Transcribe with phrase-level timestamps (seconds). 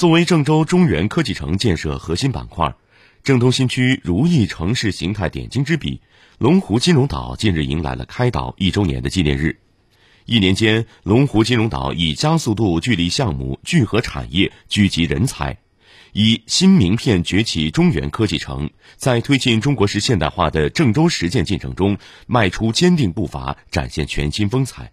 [0.00, 2.74] 作为郑州中原科技城建设核心板块，
[3.22, 6.00] 郑东新区如意城市形态点睛之笔，
[6.38, 9.58] 龙湖金融岛近日迎来了开岛一周年的纪念日。
[10.24, 15.58] 一年间，龙湖金融岛以加速度聚力项目、聚合产业、聚集人才，
[16.14, 24.92] 以新名片崛起中原科技城，在推进中国式现代化的郑州实践进程中迈出坚定步伐，展现全新风采。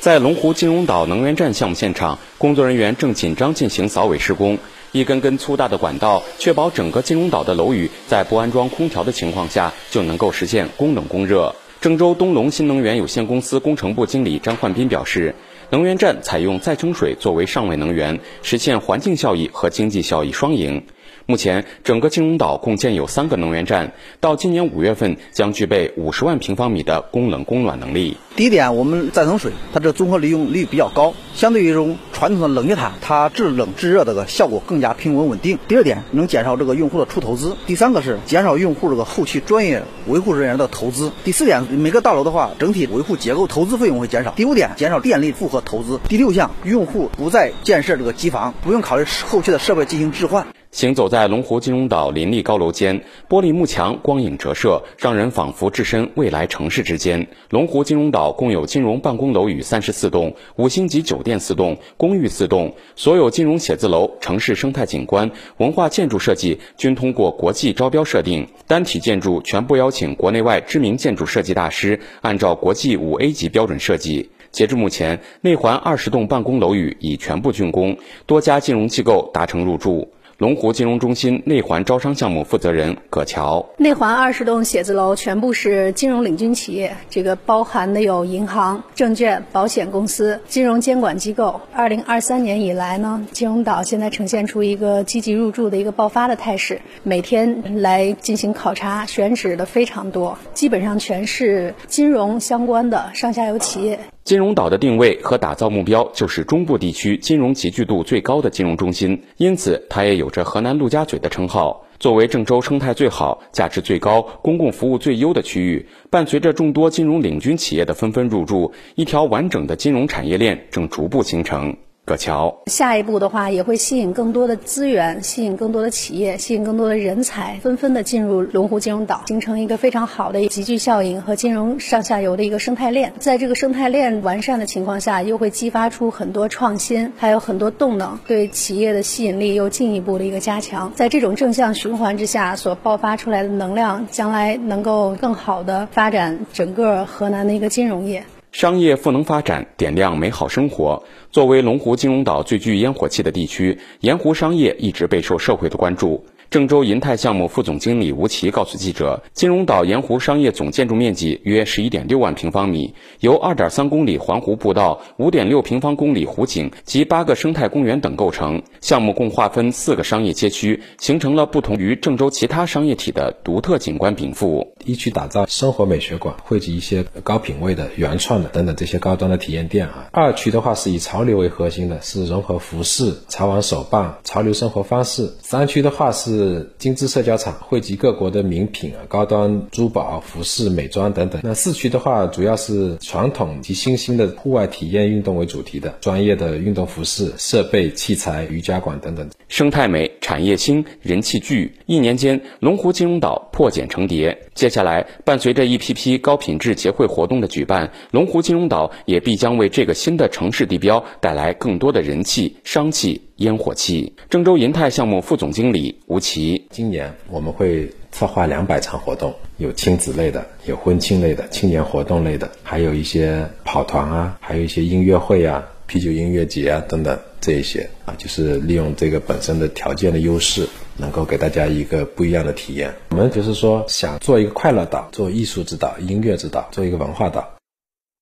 [0.00, 4.58] 在龙湖金融岛能源站项目现场，工作人员正紧张进行扫尾施工。
[4.92, 11.54] 一根根粗大的管道，确保整个金融岛的楼宇在不安装空调的情况下就能够实现供冷供热。
[11.80, 15.34] 郑州东龙新能源有限公司工程部经理张焕斌表示，
[15.70, 20.84] 能源站采用再生水作为上位能源，实现环境效益和经济效益双赢。
[21.28, 28.16] 目前，整个金融岛共建有三个能源站，到今年五月份将具备五十万平方米的供冷供暖能力。
[28.36, 35.58] 第一点，我们再生水它这综合利用率比较高，相对于这种传统的冷却塔，它制冷制热这个效果更加平稳稳定。
[35.66, 37.56] 第二点，能减少这个用户的出投资。
[37.66, 41.10] 第三个是减少用户这个后期专业维护人员的投资。
[41.24, 44.30] 第四点，每个大楼的话，整体维护结构投资费用会减少。
[44.36, 45.98] 第五点，减少电力负荷投资。
[46.08, 50.46] 第六项，用户不再建设这个机房，不用考虑后期的设备进行置换。
[50.76, 57.26] 行走在龙湖金融岛林立高楼间，玻璃幕墙光影折射，让人仿佛置身未来城市之间。
[57.48, 74.28] 龙湖金融岛共有金融办公楼宇三十四栋，五星级酒店四栋，公寓四栋，所有金融写字楼、城市生态景观、文化建筑设计均通过国际招标设定，单体建筑全部邀请国内外知名建筑设计大师，按照国际五 A 级标准设计。
[74.52, 80.10] 截至目前，内环二十栋办公楼宇已全部竣工，多家金融机构达成入驻。
[80.38, 91.62] 龙湖金融中心内环招商项目负责人葛乔：内环二十栋写字楼全部是金融领军企业，这个包含的有银行、证券、保险公司、金融监管机构。
[91.72, 103.98] 二零二三年以来呢，金融岛现在呈现出一个积极入驻的一个爆发的态势，每天来进行考察选址的非常多，基本上全是金融相关的上下游企业。
[104.26, 111.84] 金融岛的定位和打造目标就是中部地区金融集聚度最高的金融中心，因此它也有着河南陆家嘴的称号。
[112.00, 121.76] 作为郑州生态最好、价值最高、公共服务最优的区域，伴随着众多金融领军企业的纷纷入驻，一条完整的金融产业链正逐步形成。
[122.06, 133.12] 葛桥，下一步的话也会吸引更多的资源，吸引更多的企业，吸引更多的人才，纷纷的进入龙湖金融岛，形成一个非常好的集聚效应和金融上下游的一个生态链。
[133.18, 140.92] 在这个生态链完善的情况下，又会激发出很多创新，还有很多动能，对企业的吸引力又进一步的一个加强。
[140.94, 148.22] 在这种正向循环之下，所爆发出来的能量，将来能够更好的发展整个河南的一个金融业。
[148.58, 151.04] 商业赋能发展，点亮美好生活。
[151.30, 156.24] 作为龙湖金融岛最具烟火气的地区，盐湖商业一直备受社会的关注。
[156.48, 168.62] 郑州银泰项目副总经理吴奇告诉记者，金融岛盐湖商业总建筑面积约十一点六万平方米，由二点三公里环湖步道、五点六平方公里湖景及八个生态公园等构成。
[168.80, 174.75] 项目共划分四个商业街区，形成了不同于郑州其他商业体的独特景观禀赋。
[174.86, 180.08] 一区打造生活美学馆，汇集一些高品位的、原创的等等这些高端的体验店啊。
[180.12, 185.30] 二区的话是以潮流为核心的，是融合服饰、潮玩手办、潮流生活方式。
[185.42, 186.72] 三区的话是。
[186.78, 191.40] 精致社交场，汇集各国的名品、高端珠宝、服饰、美妆等等。
[191.42, 199.28] 那四区的话，主要是传统及新兴的户外体验运动为主题的专业的运动服饰、设备、器材、瑜伽馆等等。
[199.48, 204.38] 生态美、产业兴、人气聚，一年间，龙湖金融岛破茧成蝶。
[204.54, 213.22] 接下来，伴随着一批批高品质节会活动的举办，龙湖金融岛也必将为这个新的城市地标带来更多的人气、商气。
[213.36, 232.92] 烟火气，郑州银泰项目副总经理吴奇，今年我们会策划两百场活动，有亲子类的，有婚庆类的，青年活动类的，还有一些跑团啊，还有一些音乐会啊，啤酒音乐节啊等等这一些啊，就是利用这个本身的条件的优势，能够给大家一个不一样的体验。
[233.10, 237.55] 我们就是说想做一个快乐岛，做艺术之岛、音乐之岛，做一个文化岛。